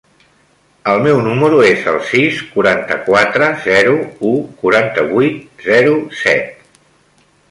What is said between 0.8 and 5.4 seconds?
El meu número es el sis, quaranta-quatre, zero, u, quaranta-vuit,